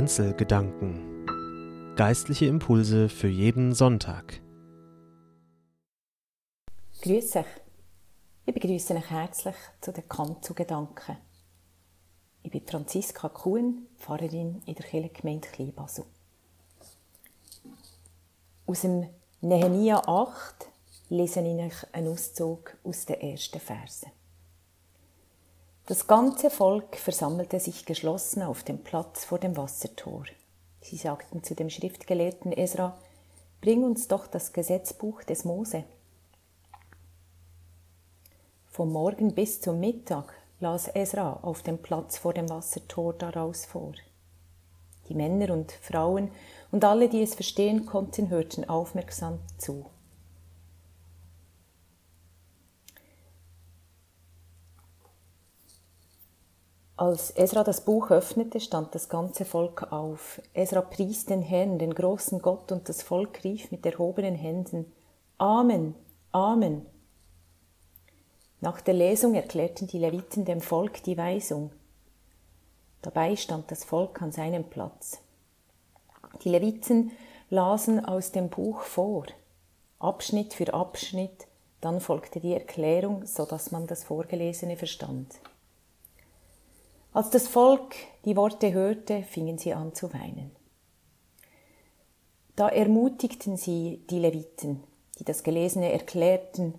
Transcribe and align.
Kanzelgedanken. 0.00 1.26
Geistliche 1.94 2.46
Impulse 2.46 3.10
für 3.10 3.28
jeden 3.28 3.74
Sonntag. 3.74 4.40
Grüß 7.02 7.36
euch. 7.36 7.44
Ich 8.46 8.54
begrüße 8.54 8.94
euch 8.94 9.10
herzlich 9.10 9.56
zu 9.82 9.92
den 9.92 10.08
Kanzelgedanken. 10.08 11.18
Ich 12.42 12.50
bin 12.50 12.66
Franziska 12.66 13.28
Kuhn, 13.28 13.88
Pfarrerin 13.98 14.62
in 14.64 14.74
der 14.74 14.86
Kirchengemeinde 14.86 15.48
Kleinbasel. 15.48 16.06
Aus 18.64 18.80
dem 18.80 19.06
Nehemia 19.42 19.98
8 19.98 20.66
lese 21.10 21.40
ich 21.40 21.60
euch 21.62 21.94
einen 21.94 22.08
Auszug 22.08 22.74
aus 22.84 23.04
den 23.04 23.20
ersten 23.20 23.60
Versen. 23.60 24.10
Das 25.86 26.06
ganze 26.06 26.50
Volk 26.50 26.96
versammelte 26.96 27.58
sich 27.58 27.84
geschlossen 27.84 28.42
auf 28.42 28.62
dem 28.62 28.84
Platz 28.84 29.24
vor 29.24 29.38
dem 29.38 29.56
Wassertor. 29.56 30.24
Sie 30.80 30.96
sagten 30.96 31.42
zu 31.42 31.54
dem 31.54 31.68
Schriftgelehrten 31.68 32.52
Esra, 32.52 32.96
Bring 33.60 33.84
uns 33.84 34.08
doch 34.08 34.26
das 34.26 34.54
Gesetzbuch 34.54 35.22
des 35.22 35.44
Mose. 35.44 35.84
Vom 38.68 38.92
Morgen 38.92 39.34
bis 39.34 39.60
zum 39.60 39.80
Mittag 39.80 40.32
las 40.60 40.88
Esra 40.88 41.40
auf 41.42 41.62
dem 41.62 41.76
Platz 41.76 42.16
vor 42.16 42.32
dem 42.32 42.48
Wassertor 42.48 43.12
daraus 43.12 43.66
vor. 43.66 43.92
Die 45.08 45.14
Männer 45.14 45.52
und 45.52 45.72
Frauen 45.72 46.30
und 46.70 46.84
alle, 46.84 47.08
die 47.08 47.22
es 47.22 47.34
verstehen 47.34 47.84
konnten, 47.84 48.30
hörten 48.30 48.66
aufmerksam 48.66 49.40
zu. 49.58 49.84
Als 57.00 57.30
Esra 57.30 57.64
das 57.64 57.80
Buch 57.80 58.10
öffnete, 58.10 58.60
stand 58.60 58.94
das 58.94 59.08
ganze 59.08 59.46
Volk 59.46 59.90
auf. 59.90 60.38
Esra 60.52 60.82
pries 60.82 61.24
den 61.24 61.40
Herrn, 61.40 61.78
den 61.78 61.94
großen 61.94 62.42
Gott, 62.42 62.70
und 62.72 62.90
das 62.90 63.02
Volk 63.02 63.42
rief 63.42 63.70
mit 63.70 63.86
erhobenen 63.86 64.34
Händen, 64.34 64.92
Amen, 65.38 65.94
Amen. 66.30 66.84
Nach 68.60 68.82
der 68.82 68.92
Lesung 68.92 69.34
erklärten 69.34 69.86
die 69.86 69.98
Leviten 69.98 70.44
dem 70.44 70.60
Volk 70.60 71.02
die 71.04 71.16
Weisung. 71.16 71.70
Dabei 73.00 73.34
stand 73.34 73.70
das 73.70 73.82
Volk 73.82 74.20
an 74.20 74.30
seinem 74.30 74.64
Platz. 74.64 75.22
Die 76.44 76.50
Leviten 76.50 77.12
lasen 77.48 78.04
aus 78.04 78.30
dem 78.30 78.50
Buch 78.50 78.82
vor, 78.82 79.24
Abschnitt 80.00 80.52
für 80.52 80.74
Abschnitt, 80.74 81.46
dann 81.80 82.02
folgte 82.02 82.40
die 82.40 82.52
Erklärung, 82.52 83.24
so 83.24 83.46
dass 83.46 83.70
man 83.70 83.86
das 83.86 84.04
Vorgelesene 84.04 84.76
verstand. 84.76 85.40
Als 87.12 87.30
das 87.30 87.48
Volk 87.48 87.96
die 88.24 88.36
Worte 88.36 88.72
hörte, 88.72 89.24
fingen 89.24 89.58
sie 89.58 89.74
an 89.74 89.94
zu 89.94 90.12
weinen. 90.14 90.52
Da 92.54 92.68
ermutigten 92.68 93.56
sie 93.56 94.00
die 94.10 94.20
Leviten, 94.20 94.84
die 95.18 95.24
das 95.24 95.42
Gelesene 95.42 95.90
erklärten. 95.90 96.74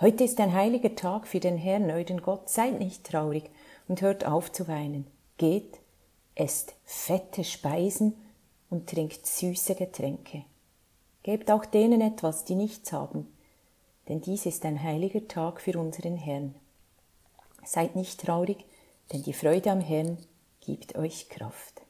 Heute 0.00 0.24
ist 0.24 0.40
ein 0.40 0.52
heiliger 0.52 0.96
Tag 0.96 1.28
für 1.28 1.38
den 1.38 1.56
Herrn, 1.56 1.88
euren 1.88 2.20
Gott. 2.20 2.48
Seid 2.48 2.80
nicht 2.80 3.04
traurig 3.04 3.48
und 3.86 4.02
hört 4.02 4.26
auf 4.26 4.50
zu 4.50 4.66
weinen. 4.66 5.06
Geht, 5.36 5.78
esst 6.34 6.74
fette 6.84 7.44
Speisen 7.44 8.14
und 8.70 8.88
trinkt 8.90 9.24
süße 9.24 9.76
Getränke. 9.76 10.44
Gebt 11.22 11.48
auch 11.52 11.64
denen 11.64 12.00
etwas, 12.00 12.44
die 12.44 12.56
nichts 12.56 12.92
haben, 12.92 13.32
denn 14.08 14.20
dies 14.20 14.46
ist 14.46 14.64
ein 14.64 14.82
heiliger 14.82 15.28
Tag 15.28 15.60
für 15.60 15.78
unseren 15.78 16.16
Herrn. 16.16 16.56
Seid 17.64 17.96
nicht 17.96 18.20
traurig, 18.20 18.64
denn 19.12 19.22
die 19.22 19.32
Freude 19.32 19.70
am 19.70 19.80
Herrn 19.80 20.18
gibt 20.60 20.96
euch 20.96 21.28
Kraft. 21.28 21.82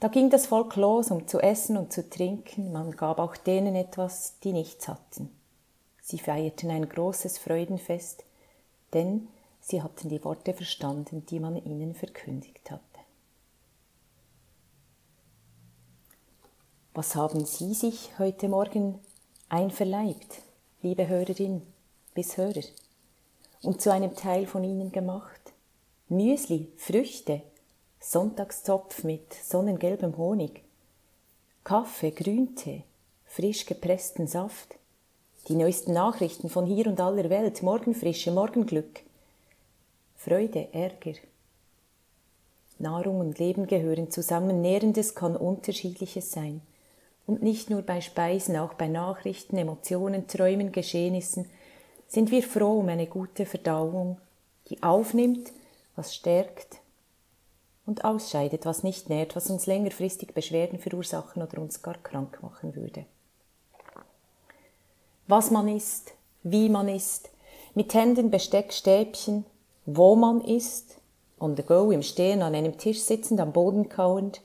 Da 0.00 0.08
ging 0.08 0.30
das 0.30 0.46
Volk 0.46 0.76
los, 0.76 1.10
um 1.10 1.26
zu 1.26 1.40
essen 1.40 1.76
und 1.76 1.92
zu 1.92 2.08
trinken, 2.08 2.72
man 2.72 2.92
gab 2.92 3.18
auch 3.18 3.36
denen 3.36 3.74
etwas, 3.74 4.38
die 4.44 4.52
nichts 4.52 4.86
hatten. 4.86 5.30
Sie 6.00 6.18
feierten 6.18 6.70
ein 6.70 6.88
großes 6.88 7.38
Freudenfest, 7.38 8.24
denn 8.94 9.28
sie 9.60 9.82
hatten 9.82 10.08
die 10.08 10.24
Worte 10.24 10.54
verstanden, 10.54 11.26
die 11.26 11.40
man 11.40 11.56
ihnen 11.56 11.94
verkündigt 11.94 12.70
hatte. 12.70 12.82
Was 16.94 17.14
haben 17.14 17.44
Sie 17.44 17.74
sich 17.74 18.18
heute 18.18 18.48
Morgen 18.48 18.98
einverleibt, 19.48 20.42
liebe 20.82 21.06
Hörerin 21.06 21.62
bis 22.14 22.36
Hörer? 22.36 22.62
Und 23.62 23.80
zu 23.80 23.92
einem 23.92 24.14
Teil 24.14 24.46
von 24.46 24.64
ihnen 24.64 24.92
gemacht. 24.92 25.40
Müsli, 26.08 26.68
Früchte, 26.76 27.42
Sonntagszopf 28.00 29.04
mit 29.04 29.34
sonnengelbem 29.34 30.16
Honig, 30.16 30.62
Kaffee, 31.64 32.12
Grüntee, 32.12 32.84
frisch 33.26 33.66
gepressten 33.66 34.26
Saft, 34.26 34.76
die 35.48 35.54
neuesten 35.54 35.92
Nachrichten 35.92 36.48
von 36.48 36.66
hier 36.66 36.86
und 36.86 37.00
aller 37.00 37.28
Welt, 37.30 37.62
Morgenfrische, 37.62 38.30
Morgenglück, 38.30 39.00
Freude, 40.16 40.68
Ärger. 40.72 41.18
Nahrung 42.78 43.20
und 43.20 43.38
Leben 43.38 43.66
gehören 43.66 44.10
zusammen, 44.10 44.60
Nährendes 44.60 45.14
kann 45.14 45.36
unterschiedliches 45.36 46.30
sein. 46.30 46.60
Und 47.26 47.42
nicht 47.42 47.70
nur 47.70 47.82
bei 47.82 48.00
Speisen, 48.00 48.56
auch 48.56 48.74
bei 48.74 48.88
Nachrichten, 48.88 49.56
Emotionen, 49.56 50.26
Träumen, 50.28 50.72
Geschehnissen, 50.72 51.50
sind 52.08 52.30
wir 52.30 52.42
froh 52.42 52.80
um 52.80 52.88
eine 52.88 53.06
gute 53.06 53.46
Verdauung, 53.46 54.18
die 54.68 54.82
aufnimmt, 54.82 55.52
was 55.94 56.14
stärkt 56.14 56.78
und 57.86 58.04
ausscheidet, 58.04 58.66
was 58.66 58.82
nicht 58.82 59.08
nährt, 59.08 59.36
was 59.36 59.50
uns 59.50 59.66
längerfristig 59.66 60.34
Beschwerden 60.34 60.78
verursachen 60.78 61.42
oder 61.42 61.60
uns 61.60 61.82
gar 61.82 61.98
krank 61.98 62.42
machen 62.42 62.74
würde. 62.74 63.04
Was 65.26 65.50
man 65.50 65.68
isst, 65.68 66.14
wie 66.42 66.68
man 66.68 66.88
isst, 66.88 67.30
mit 67.74 67.92
Händen, 67.92 68.30
Besteck, 68.30 68.72
Stäbchen, 68.72 69.44
wo 69.84 70.16
man 70.16 70.40
isst, 70.40 70.96
on 71.38 71.56
the 71.56 71.62
go, 71.62 71.90
im 71.90 72.02
Stehen, 72.02 72.42
an 72.42 72.54
einem 72.54 72.78
Tisch 72.78 73.00
sitzend, 73.00 73.40
am 73.40 73.52
Boden 73.52 73.88
kauend, 73.88 74.40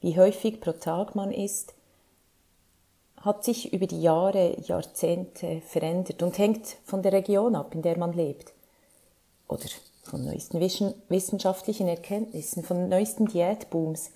wie 0.00 0.18
häufig 0.18 0.60
pro 0.60 0.72
Tag 0.72 1.14
man 1.14 1.30
isst, 1.30 1.74
hat 3.22 3.44
sich 3.44 3.72
über 3.72 3.86
die 3.86 4.02
Jahre, 4.02 4.60
Jahrzehnte 4.62 5.60
verändert 5.62 6.22
und 6.22 6.38
hängt 6.38 6.76
von 6.84 7.02
der 7.02 7.12
Region 7.12 7.54
ab, 7.54 7.74
in 7.74 7.82
der 7.82 7.96
man 7.96 8.12
lebt. 8.12 8.52
Oder 9.48 9.66
von 10.02 10.24
neuesten 10.24 10.60
wissenschaftlichen 10.60 11.86
Erkenntnissen, 11.86 12.64
von 12.64 12.88
neuesten 12.88 13.26
Diätbooms 13.26 14.10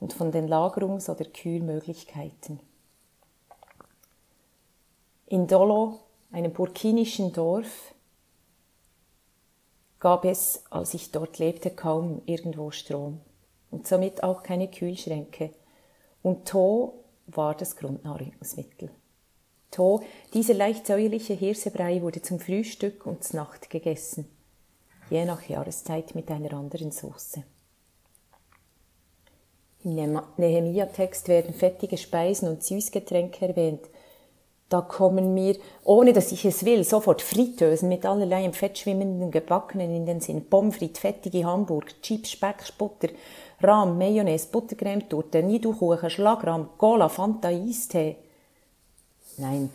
und 0.00 0.14
von 0.14 0.32
den 0.32 0.48
Lagerungs- 0.48 1.10
oder 1.10 1.24
Kühlmöglichkeiten. 1.24 2.60
In 5.26 5.46
Dolo, 5.46 6.00
einem 6.32 6.52
burkinischen 6.52 7.32
Dorf, 7.32 7.94
gab 10.00 10.24
es, 10.24 10.64
als 10.70 10.94
ich 10.94 11.10
dort 11.10 11.38
lebte, 11.38 11.70
kaum 11.70 12.22
irgendwo 12.24 12.70
Strom 12.70 13.20
und 13.70 13.86
somit 13.86 14.22
auch 14.22 14.42
keine 14.42 14.68
Kühlschränke. 14.68 15.50
Und 16.22 16.48
To 16.48 17.04
war 17.28 17.54
das 17.54 17.76
Grundnahrungsmittel. 17.76 18.90
To, 19.70 20.00
dieser 20.32 20.54
leicht 20.54 20.86
säuerliche 20.86 21.34
Hirsebrei 21.34 22.00
wurde 22.02 22.22
zum 22.22 22.40
Frühstück 22.40 23.06
und 23.06 23.22
zur 23.22 23.40
Nacht 23.40 23.70
gegessen, 23.70 24.26
je 25.10 25.24
nach 25.24 25.42
Jahreszeit 25.48 26.14
mit 26.14 26.30
einer 26.30 26.54
anderen 26.54 26.90
Soße. 26.90 27.44
Im 29.84 30.20
Nehemia-Text 30.36 31.28
werden 31.28 31.54
fettige 31.54 31.96
Speisen 31.96 32.48
und 32.48 32.64
Süßgetränke 32.64 33.48
erwähnt. 33.48 33.82
Da 34.68 34.82
kommen 34.82 35.32
mir, 35.32 35.56
ohne 35.82 36.12
dass 36.12 36.30
ich 36.30 36.44
es 36.44 36.64
will, 36.64 36.84
sofort 36.84 37.22
Fritteusen 37.22 37.88
mit 37.88 38.04
allerlei 38.04 38.44
im 38.44 38.52
Fett 38.52 38.76
schwimmenden 38.76 39.30
Gebackenen 39.30 39.94
in 39.94 40.04
den 40.04 40.20
Sinn. 40.20 40.44
Pommes 40.44 40.76
frites, 40.76 41.00
fettige 41.00 41.44
Hamburg, 41.44 42.02
Chips, 42.02 42.32
Speck, 42.32 42.76
Butter, 42.76 43.08
Rahm, 43.62 43.96
Mayonnaise, 43.96 44.48
Buttercreme, 44.52 45.08
Torte, 45.08 45.42
Nidukuchen, 45.42 46.10
Schlagrahm, 46.10 46.68
Cola, 46.76 47.08
Fanta, 47.08 47.48
Eistee. 47.48 48.16
Nein, 49.38 49.70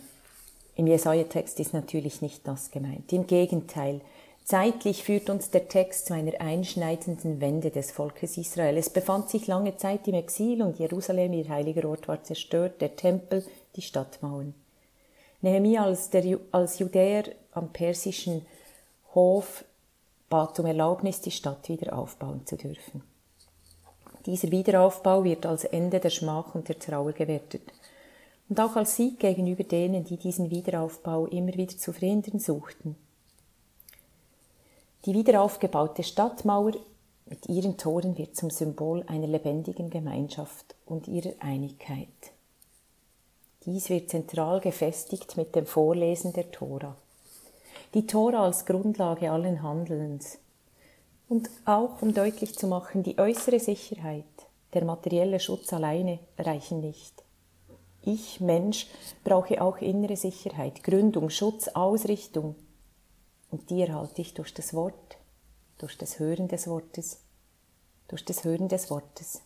im 0.76 0.86
Jesaja-Text 0.86 1.58
ist 1.58 1.74
natürlich 1.74 2.22
nicht 2.22 2.46
das 2.46 2.70
gemeint. 2.70 3.12
Im 3.12 3.26
Gegenteil, 3.26 4.00
zeitlich 4.44 5.02
führt 5.02 5.28
uns 5.28 5.50
der 5.50 5.66
Text 5.66 6.06
zu 6.06 6.14
einer 6.14 6.40
einschneidenden 6.40 7.40
Wende 7.40 7.70
des 7.70 7.90
Volkes 7.90 8.36
Israel. 8.36 8.76
Es 8.76 8.90
befand 8.90 9.28
sich 9.28 9.48
lange 9.48 9.76
Zeit 9.76 10.06
im 10.06 10.14
Exil 10.14 10.62
und 10.62 10.78
Jerusalem, 10.78 11.32
ihr 11.32 11.48
heiliger 11.48 11.88
Ort, 11.88 12.06
war 12.06 12.22
zerstört, 12.22 12.80
der 12.80 12.94
Tempel, 12.94 13.44
die 13.74 13.82
Stadtmauern. 13.82 14.54
Nehemiah 15.44 15.84
als, 15.84 16.08
der, 16.10 16.38
als 16.52 16.78
Judäer 16.78 17.24
am 17.52 17.70
persischen 17.70 18.46
Hof 19.14 19.64
bat 20.30 20.58
um 20.58 20.66
Erlaubnis, 20.66 21.20
die 21.20 21.30
Stadt 21.30 21.68
wieder 21.68 21.96
aufbauen 21.96 22.46
zu 22.46 22.56
dürfen. 22.56 23.02
Dieser 24.24 24.50
Wiederaufbau 24.50 25.22
wird 25.22 25.44
als 25.44 25.64
Ende 25.64 26.00
der 26.00 26.08
Schmach 26.08 26.54
und 26.54 26.68
der 26.68 26.78
Trauer 26.78 27.12
gewertet 27.12 27.60
und 28.48 28.58
auch 28.58 28.74
als 28.74 28.96
Sieg 28.96 29.20
gegenüber 29.20 29.64
denen, 29.64 30.04
die 30.04 30.16
diesen 30.16 30.50
Wiederaufbau 30.50 31.26
immer 31.26 31.54
wieder 31.54 31.76
zu 31.76 31.92
verhindern 31.92 32.40
suchten. 32.40 32.96
Die 35.04 35.12
wiederaufgebaute 35.12 36.02
Stadtmauer 36.02 36.72
Mit 37.26 37.48
ihren 37.48 37.76
Toren 37.76 38.18
wird 38.18 38.36
zum 38.36 38.50
Symbol 38.50 39.02
einer 39.06 39.26
lebendigen 39.26 39.88
Gemeinschaft 39.88 40.74
und 40.84 41.08
ihrer 41.08 41.32
Einigkeit. 41.40 42.33
Dies 43.66 43.88
wird 43.88 44.10
zentral 44.10 44.60
gefestigt 44.60 45.38
mit 45.38 45.54
dem 45.56 45.64
Vorlesen 45.64 46.34
der 46.34 46.50
Tora. 46.50 46.96
Die 47.94 48.06
Tora 48.06 48.44
als 48.44 48.66
Grundlage 48.66 49.30
allen 49.30 49.62
Handelns. 49.62 50.38
Und 51.30 51.48
auch 51.64 52.02
um 52.02 52.12
deutlich 52.12 52.54
zu 52.58 52.66
machen, 52.66 53.02
die 53.02 53.18
äußere 53.18 53.58
Sicherheit, 53.60 54.24
der 54.74 54.84
materielle 54.84 55.40
Schutz 55.40 55.72
alleine 55.72 56.18
reichen 56.38 56.80
nicht. 56.80 57.24
Ich, 58.02 58.38
Mensch, 58.40 58.86
brauche 59.24 59.62
auch 59.62 59.78
innere 59.78 60.16
Sicherheit, 60.16 60.84
Gründung, 60.84 61.30
Schutz, 61.30 61.68
Ausrichtung. 61.68 62.56
Und 63.50 63.70
die 63.70 63.80
erhalte 63.80 64.20
ich 64.20 64.34
durch 64.34 64.52
das 64.52 64.74
Wort, 64.74 65.16
durch 65.78 65.96
das 65.96 66.18
Hören 66.18 66.48
des 66.48 66.66
Wortes, 66.66 67.22
durch 68.08 68.26
das 68.26 68.44
Hören 68.44 68.68
des 68.68 68.90
Wortes, 68.90 69.40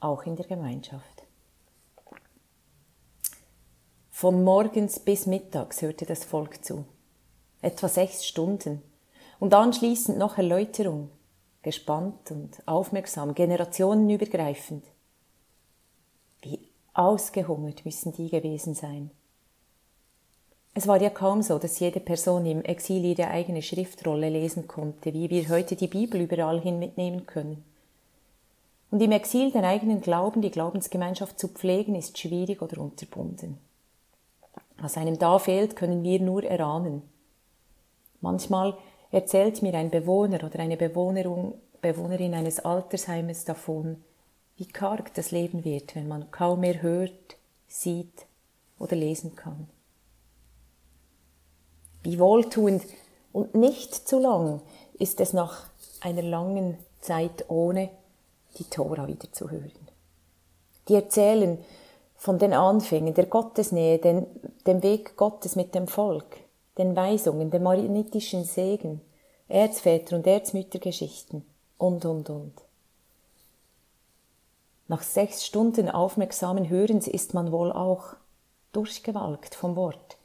auch 0.00 0.22
in 0.22 0.36
der 0.36 0.46
Gemeinschaft. 0.46 1.17
Von 4.20 4.42
morgens 4.42 4.98
bis 4.98 5.26
mittags 5.26 5.80
hörte 5.80 6.04
das 6.04 6.24
Volk 6.24 6.64
zu, 6.64 6.84
etwa 7.62 7.86
sechs 7.86 8.26
Stunden, 8.26 8.82
und 9.38 9.54
anschließend 9.54 10.18
noch 10.18 10.38
Erläuterung, 10.38 11.10
gespannt 11.62 12.32
und 12.32 12.60
aufmerksam, 12.66 13.32
generationenübergreifend. 13.32 14.82
Wie 16.42 16.58
ausgehungert 16.94 17.84
müssen 17.84 18.12
die 18.12 18.28
gewesen 18.28 18.74
sein. 18.74 19.12
Es 20.74 20.88
war 20.88 21.00
ja 21.00 21.10
kaum 21.10 21.40
so, 21.40 21.60
dass 21.60 21.78
jede 21.78 22.00
Person 22.00 22.44
im 22.44 22.64
Exil 22.64 23.04
ihre 23.04 23.28
eigene 23.28 23.62
Schriftrolle 23.62 24.30
lesen 24.30 24.66
konnte, 24.66 25.14
wie 25.14 25.30
wir 25.30 25.48
heute 25.48 25.76
die 25.76 25.86
Bibel 25.86 26.20
überall 26.20 26.60
hin 26.60 26.80
mitnehmen 26.80 27.24
können. 27.24 27.62
Und 28.90 29.00
im 29.00 29.12
Exil 29.12 29.52
den 29.52 29.64
eigenen 29.64 30.00
Glauben, 30.00 30.42
die 30.42 30.50
Glaubensgemeinschaft 30.50 31.38
zu 31.38 31.46
pflegen, 31.46 31.94
ist 31.94 32.18
schwierig 32.18 32.62
oder 32.62 32.80
unterbunden. 32.80 33.58
Was 34.78 34.96
einem 34.96 35.18
da 35.18 35.38
fehlt, 35.38 35.76
können 35.76 36.02
wir 36.02 36.20
nur 36.20 36.44
erahnen. 36.44 37.02
Manchmal 38.20 38.76
erzählt 39.10 39.62
mir 39.62 39.74
ein 39.74 39.90
Bewohner 39.90 40.44
oder 40.44 40.60
eine 40.60 40.76
Bewohnerin 40.76 42.34
eines 42.34 42.60
Altersheimes 42.60 43.44
davon, 43.44 44.02
wie 44.56 44.66
karg 44.66 45.14
das 45.14 45.30
Leben 45.30 45.64
wird, 45.64 45.94
wenn 45.94 46.08
man 46.08 46.30
kaum 46.30 46.60
mehr 46.60 46.82
hört, 46.82 47.36
sieht 47.66 48.26
oder 48.78 48.96
lesen 48.96 49.36
kann. 49.36 49.68
Wie 52.02 52.18
wohltuend 52.18 52.82
und 53.32 53.54
nicht 53.54 53.94
zu 53.94 54.18
lang 54.18 54.60
ist 54.98 55.20
es 55.20 55.32
nach 55.32 55.66
einer 56.00 56.22
langen 56.22 56.78
Zeit 57.00 57.44
ohne 57.48 57.90
die 58.58 58.64
Tora 58.64 59.06
wieder 59.06 59.32
zu 59.32 59.50
hören. 59.50 59.72
Die 60.88 60.94
erzählen 60.94 61.58
von 62.16 62.38
den 62.38 62.52
Anfängen 62.52 63.14
der 63.14 63.26
Gottesnähe, 63.26 63.98
den, 63.98 64.26
dem 64.68 64.82
Weg 64.82 65.16
Gottes 65.16 65.56
mit 65.56 65.74
dem 65.74 65.88
Volk, 65.88 66.36
den 66.76 66.94
Weisungen, 66.94 67.50
dem 67.50 67.62
marinitischen 67.62 68.44
Segen, 68.44 69.00
Erzväter 69.48 70.14
und 70.14 70.26
Erzmüttergeschichten 70.26 71.42
und, 71.78 72.04
und, 72.04 72.28
und. 72.28 72.52
Nach 74.86 75.02
sechs 75.02 75.46
Stunden 75.46 75.88
aufmerksamen 75.88 76.68
Hörens 76.68 77.08
ist 77.08 77.32
man 77.32 77.50
wohl 77.50 77.72
auch 77.72 78.14
durchgewalkt 78.72 79.54
vom 79.54 79.74
Wort. 79.74 80.18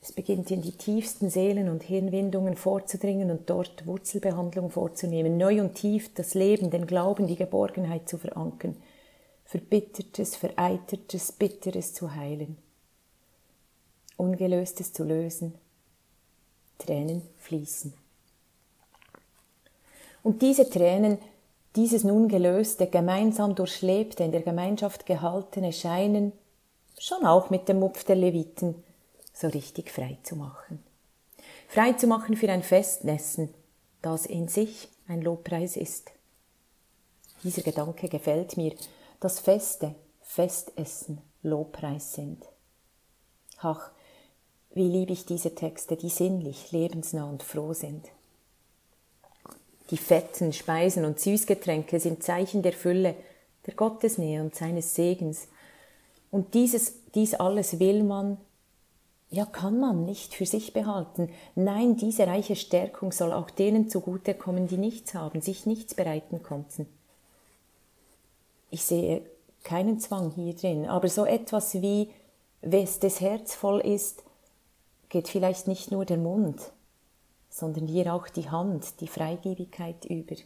Es 0.00 0.12
beginnt 0.12 0.52
in 0.52 0.62
die 0.62 0.76
tiefsten 0.76 1.28
Seelen 1.28 1.68
und 1.68 1.82
Hirnwindungen 1.82 2.54
vorzudringen 2.54 3.32
und 3.32 3.50
dort 3.50 3.84
Wurzelbehandlung 3.84 4.70
vorzunehmen, 4.70 5.38
neu 5.38 5.60
und 5.60 5.74
tief 5.74 6.14
das 6.14 6.34
Leben, 6.34 6.70
den 6.70 6.86
Glauben, 6.86 7.26
die 7.26 7.34
Geborgenheit 7.34 8.08
zu 8.08 8.16
verankern, 8.16 8.76
Verbittertes, 9.44 10.36
Vereitertes, 10.36 11.32
Bitteres 11.32 11.94
zu 11.94 12.14
heilen, 12.14 12.58
Ungelöstes 14.16 14.92
zu 14.92 15.04
lösen, 15.04 15.54
Tränen 16.78 17.22
fließen. 17.38 17.94
Und 20.22 20.42
diese 20.42 20.68
Tränen 20.68 21.18
dieses 21.76 22.04
nun 22.04 22.28
gelöste, 22.28 22.86
gemeinsam 22.86 23.54
durchlebte, 23.54 24.24
in 24.24 24.32
der 24.32 24.40
Gemeinschaft 24.40 25.04
gehaltene 25.04 25.72
scheinen, 25.72 26.32
schon 26.98 27.26
auch 27.26 27.50
mit 27.50 27.68
dem 27.68 27.80
Mupf 27.80 28.04
der 28.04 28.16
Leviten, 28.16 28.82
so 29.34 29.48
richtig 29.48 29.90
frei 29.90 30.16
zu 30.22 30.36
machen. 30.36 30.82
Frei 31.68 31.92
zu 31.92 32.06
machen 32.06 32.36
für 32.36 32.50
ein 32.50 32.62
Festnessen, 32.62 33.52
das 34.00 34.24
in 34.24 34.48
sich 34.48 34.88
ein 35.06 35.20
Lobpreis 35.20 35.76
ist. 35.76 36.10
Dieser 37.42 37.62
Gedanke 37.62 38.08
gefällt 38.08 38.56
mir, 38.56 38.74
dass 39.20 39.38
Feste, 39.38 39.94
Festessen 40.22 41.20
Lobpreis 41.42 42.14
sind. 42.14 42.42
Ach, 43.58 43.90
wie 44.76 44.86
liebe 44.86 45.14
ich 45.14 45.24
diese 45.24 45.54
Texte, 45.54 45.96
die 45.96 46.10
sinnlich, 46.10 46.70
lebensnah 46.70 47.24
und 47.24 47.42
froh 47.42 47.72
sind. 47.72 48.04
Die 49.90 49.96
fetten 49.96 50.52
Speisen 50.52 51.06
und 51.06 51.18
Süßgetränke 51.18 51.98
sind 51.98 52.22
Zeichen 52.22 52.60
der 52.60 52.74
Fülle, 52.74 53.14
der 53.64 53.72
Gottesnähe 53.72 54.42
und 54.42 54.54
seines 54.54 54.94
Segens. 54.94 55.48
Und 56.30 56.52
dieses, 56.52 56.92
dies 57.14 57.32
alles 57.32 57.80
will 57.80 58.02
man, 58.02 58.36
ja 59.30 59.46
kann 59.46 59.80
man 59.80 60.04
nicht 60.04 60.34
für 60.34 60.44
sich 60.44 60.74
behalten. 60.74 61.30
Nein, 61.54 61.96
diese 61.96 62.26
reiche 62.26 62.54
Stärkung 62.54 63.12
soll 63.12 63.32
auch 63.32 63.48
denen 63.48 63.88
zugutekommen, 63.88 64.68
die 64.68 64.76
nichts 64.76 65.14
haben, 65.14 65.40
sich 65.40 65.64
nichts 65.64 65.94
bereiten 65.94 66.42
konnten. 66.42 66.86
Ich 68.70 68.84
sehe 68.84 69.22
keinen 69.64 70.00
Zwang 70.00 70.32
hier 70.32 70.52
drin, 70.52 70.84
aber 70.84 71.08
so 71.08 71.24
etwas 71.24 71.80
wie, 71.80 72.10
wes 72.60 72.98
des 72.98 73.22
Herz 73.22 73.54
voll 73.54 73.80
ist, 73.80 74.25
geht 75.08 75.28
vielleicht 75.28 75.68
nicht 75.68 75.90
nur 75.90 76.04
der 76.04 76.18
Mund, 76.18 76.60
sondern 77.48 77.86
hier 77.86 78.14
auch 78.14 78.28
die 78.28 78.50
Hand, 78.50 79.00
die 79.00 79.08
Freigebigkeit 79.08 80.04
über. 80.04 80.36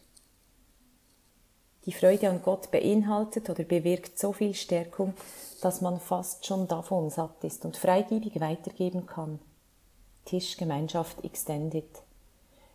Die 1.86 1.92
Freude 1.92 2.28
an 2.28 2.42
Gott 2.42 2.70
beinhaltet 2.70 3.48
oder 3.48 3.64
bewirkt 3.64 4.18
so 4.18 4.32
viel 4.32 4.54
Stärkung, 4.54 5.14
dass 5.62 5.80
man 5.80 5.98
fast 5.98 6.44
schon 6.44 6.68
davon 6.68 7.10
satt 7.10 7.42
ist 7.42 7.64
und 7.64 7.76
freigebig 7.76 8.38
weitergeben 8.40 9.06
kann. 9.06 9.38
Tischgemeinschaft 10.26 11.24
extended. 11.24 11.88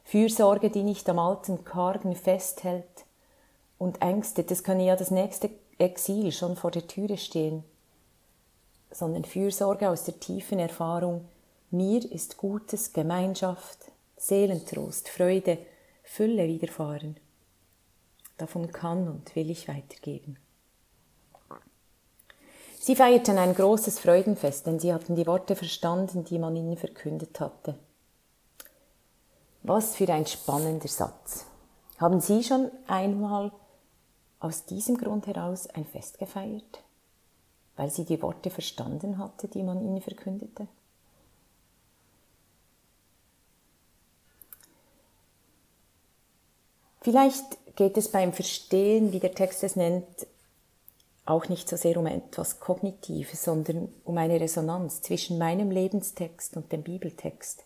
Fürsorge, 0.03 0.69
die 0.69 0.83
nicht 0.83 1.07
am 1.09 1.19
alten 1.19 1.63
Kargen 1.63 2.15
festhält 2.15 3.05
und 3.77 4.01
Ängste, 4.01 4.43
das 4.43 4.63
kann 4.63 4.79
ja 4.79 4.95
das 4.95 5.11
nächste 5.11 5.49
Exil 5.77 6.31
schon 6.31 6.55
vor 6.55 6.71
der 6.71 6.87
Türe 6.87 7.17
stehen, 7.17 7.63
sondern 8.91 9.25
Fürsorge 9.25 9.89
aus 9.89 10.03
der 10.03 10.19
tiefen 10.19 10.59
Erfahrung, 10.59 11.25
mir 11.75 12.09
ist 12.11 12.37
Gutes, 12.37 12.93
Gemeinschaft, 12.93 13.79
Seelentrost, 14.17 15.09
Freude, 15.09 15.57
Fülle 16.03 16.47
widerfahren. 16.47 17.17
Davon 18.37 18.71
kann 18.71 19.07
und 19.07 19.35
will 19.35 19.49
ich 19.49 19.67
weitergeben. 19.67 20.37
Sie 22.79 22.95
feierten 22.95 23.37
ein 23.37 23.55
großes 23.55 23.99
Freudenfest, 23.99 24.67
denn 24.67 24.79
sie 24.79 24.93
hatten 24.93 25.15
die 25.15 25.25
Worte 25.25 25.55
verstanden, 25.55 26.23
die 26.23 26.37
man 26.37 26.55
ihnen 26.55 26.77
verkündet 26.77 27.39
hatte. 27.39 27.75
Was 29.63 29.95
für 29.95 30.07
ein 30.13 30.27
spannender 30.27 30.87
Satz. 30.87 31.45
Haben 31.97 32.21
Sie 32.21 32.43
schon 32.43 32.69
einmal 32.87 33.51
aus 34.39 34.65
diesem 34.65 34.97
Grund 34.97 35.25
heraus 35.25 35.65
ein 35.67 35.85
Fest 35.85 36.19
gefeiert? 36.19 36.83
Weil 37.75 37.89
Sie 37.89 38.05
die 38.05 38.21
Worte 38.21 38.51
verstanden 38.51 39.17
hatte, 39.17 39.47
die 39.47 39.63
man 39.63 39.81
ihnen 39.81 40.01
verkündete? 40.01 40.67
Vielleicht 47.05 47.75
geht 47.75 47.97
es 47.97 48.09
beim 48.09 48.33
Verstehen, 48.33 49.11
wie 49.11 49.19
der 49.19 49.35
Text 49.35 49.63
es 49.63 49.75
nennt, 49.75 50.07
auch 51.23 51.49
nicht 51.49 51.69
so 51.69 51.77
sehr 51.77 51.97
um 51.97 52.07
etwas 52.07 52.59
Kognitives, 52.59 53.43
sondern 53.43 53.89
um 54.05 54.17
eine 54.17 54.41
Resonanz 54.41 55.03
zwischen 55.03 55.37
meinem 55.37 55.69
Lebenstext 55.69 56.57
und 56.57 56.71
dem 56.71 56.81
Bibeltext. 56.81 57.63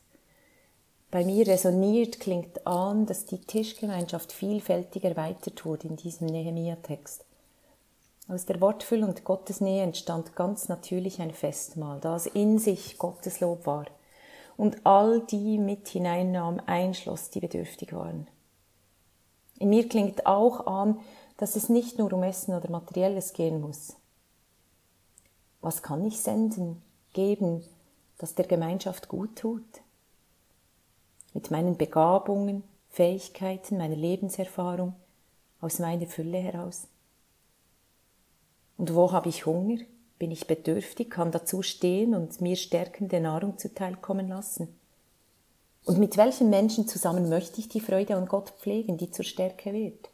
Bei 1.10 1.24
mir 1.24 1.48
resoniert, 1.48 2.20
klingt 2.20 2.68
an, 2.68 3.06
dass 3.06 3.28
die 3.28 3.40
Tischgemeinschaft 3.40 4.34
vielfältig 4.34 5.06
erweitert 5.06 5.64
wurde 5.64 5.88
in 5.88 5.96
diesem 5.96 6.28
Nehemia-Text. 6.28 7.24
Aus 8.28 8.46
der 8.46 8.60
Wortfülle 8.60 9.08
und 9.08 9.24
Gottesnähe 9.24 9.84
entstand 9.84 10.36
ganz 10.36 10.68
natürlich 10.68 11.22
ein 11.22 11.32
Festmahl, 11.32 12.02
das 12.02 12.26
in 12.26 12.60
sich 12.60 12.98
Gotteslob 12.98 13.66
war 13.66 13.86
und 14.58 14.86
all 14.86 15.22
die 15.22 15.58
mit 15.58 15.88
hineinnahm, 15.88 16.60
einschloss, 16.66 17.30
die 17.30 17.40
bedürftig 17.40 17.94
waren. 17.94 18.28
In 19.60 19.70
mir 19.70 19.88
klingt 19.88 20.26
auch 20.26 20.66
an, 20.68 21.00
dass 21.38 21.56
es 21.56 21.70
nicht 21.70 21.98
nur 22.00 22.12
um 22.14 22.24
Essen 22.24 22.54
oder 22.54 22.70
Materielles 22.72 23.34
gehen 23.34 23.62
muss. 23.62 23.96
Was 25.62 25.84
kann 25.84 26.06
ich 26.06 26.22
senden, 26.22 26.82
geben, 27.14 27.64
das 28.18 28.36
der 28.36 28.48
Gemeinschaft 28.48 29.10
gut 29.10 29.36
tut? 29.36 29.64
Mit 31.34 31.52
meinen 31.52 31.78
Begabungen, 31.78 32.64
Fähigkeiten, 32.90 33.78
meiner 33.78 33.96
Lebenserfahrung, 33.96 34.96
aus 35.62 35.80
meiner 35.80 36.08
Fülle 36.08 36.38
heraus. 36.38 36.88
Und 38.78 38.96
wo 38.96 39.12
habe 39.12 39.30
ich 39.30 39.46
Hunger? 39.46 39.80
Bin 40.18 40.32
ich 40.32 40.48
bedürftig, 40.48 41.10
kann 41.10 41.32
dazu 41.32 41.62
stehen 41.62 42.16
und 42.16 42.42
mir 42.42 42.56
stärkende 42.56 43.20
Nahrung 43.20 43.58
zuteilkommen 43.58 44.30
lassen? 44.30 44.79
Und 45.86 45.98
mit 45.98 46.18
welchen 46.18 46.50
Menschen 46.50 46.88
zusammen 46.88 47.30
möchte 47.30 47.60
ich 47.60 47.70
die 47.70 47.80
Freude 47.80 48.16
an 48.16 48.28
Gott 48.28 48.52
pflegen, 48.60 48.98
die 48.98 49.12
zur 49.12 49.26
Stärke 49.26 49.74
wird? 49.74 50.10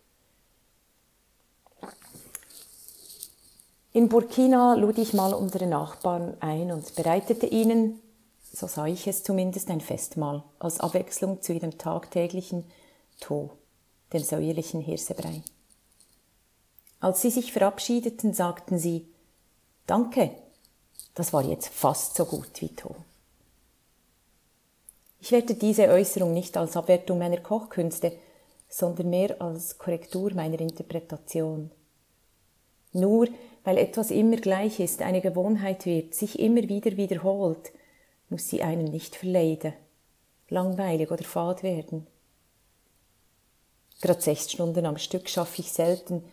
In 3.95 4.09
Burkina 4.09 4.73
lud 4.73 4.97
ich 4.97 5.13
mal 5.13 5.33
unsere 5.33 5.67
Nachbarn 5.67 6.35
ein 6.41 6.71
und 6.71 6.95
bereitete 6.95 7.45
ihnen, 7.45 8.01
so 8.53 8.67
sah 8.67 8.87
ich 8.87 9.07
es 9.07 9.23
zumindest, 9.23 9.69
ein 9.69 9.79
Festmahl 9.79 10.43
als 10.59 10.81
Abwechslung 10.81 11.41
zu 11.41 11.53
ihrem 11.53 11.77
tagtäglichen 11.77 12.65
To, 13.21 13.51
dem 14.11 14.21
säuerlichen 14.21 14.81
Hirsebrei. 14.81 15.43
Als 16.99 17.21
sie 17.21 17.29
sich 17.29 17.53
verabschiedeten, 17.53 18.33
sagten 18.33 18.79
sie, 18.79 19.07
Danke, 19.87 20.31
das 21.13 21.31
war 21.31 21.43
jetzt 21.43 21.69
fast 21.69 22.15
so 22.15 22.25
gut 22.25 22.49
wie 22.59 22.75
To. 22.75 22.95
Ich 25.25 25.31
werte 25.31 25.55
diese 25.55 25.87
Äußerung 25.87 26.35
nicht 26.35 26.55
als 26.55 26.77
Abwertung 26.77 27.17
meiner 27.17 27.39
Kochkünste, 27.39 28.11
sondern 28.69 29.09
mehr 29.09 29.41
als 29.41 29.79
Korrektur 29.79 30.31
meiner 30.35 30.59
Interpretation. 30.59 31.71
Nur 32.93 33.29
weil 33.63 33.79
etwas 33.79 34.11
immer 34.11 34.35
gleich 34.35 34.79
ist, 34.79 35.01
eine 35.01 35.21
Gewohnheit 35.21 35.87
wird, 35.87 36.13
sich 36.13 36.37
immer 36.37 36.69
wieder 36.69 36.95
wiederholt, 36.95 37.71
muss 38.29 38.49
sie 38.49 38.61
einen 38.61 38.91
nicht 38.91 39.15
verleiden, 39.15 39.73
langweilig 40.49 41.09
oder 41.09 41.23
fad 41.23 41.63
werden. 41.63 42.05
Gerade 44.01 44.21
sechs 44.21 44.51
Stunden 44.51 44.85
am 44.85 44.99
Stück 44.99 45.27
schaffe 45.27 45.61
ich 45.61 45.71
selten, 45.71 46.23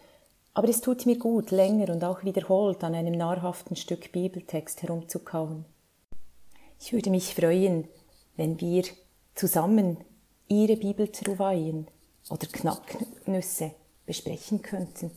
aber 0.53 0.69
es 0.69 0.83
tut 0.83 1.07
mir 1.07 1.19
gut, 1.19 1.51
länger 1.51 1.91
und 1.95 2.05
auch 2.05 2.25
wiederholt 2.25 2.85
an 2.85 2.95
einem 2.95 3.17
nahrhaften 3.17 3.75
Stück 3.75 4.13
Bibeltext 4.13 4.83
herumzukauen. 4.83 5.65
Ich 6.79 6.93
würde 6.93 7.09
mich 7.09 7.35
freuen, 7.35 7.89
wenn 8.37 8.61
wir 8.61 8.85
zusammen 9.35 9.99
Ihre 10.49 10.77
Bibel 10.77 11.11
oder 12.29 12.47
Knacknüsse 12.47 13.73
besprechen 14.07 14.63
könnten 14.63 15.11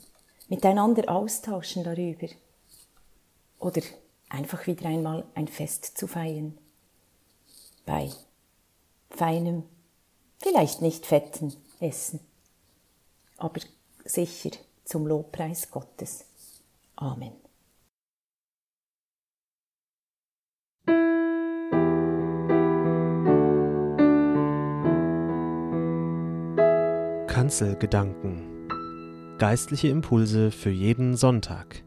miteinander 0.48 1.10
austauschen 1.10 1.84
darüber 1.84 2.28
oder 3.60 3.82
einfach 4.30 4.68
wieder 4.68 4.88
einmal 4.88 5.26
ein 5.34 5.48
Fest 5.48 5.98
zu 5.98 6.08
feiern. 6.08 6.58
Bei 7.86 8.12
feinem, 9.10 9.64
vielleicht 10.40 10.82
nicht 10.82 11.06
fetten 11.06 11.56
Essen, 11.80 12.20
aber 13.38 13.62
sicher 14.04 14.52
zum 14.84 15.08
Lobpreis 15.08 15.70
Gottes. 15.72 16.26
Amen. 16.96 17.45
Kanzelgedanken 27.36 28.44
Geistliche 29.40 29.90
Impulse 29.90 30.52
für 30.52 30.70
jeden 30.70 31.18
Sonntag. 31.18 31.85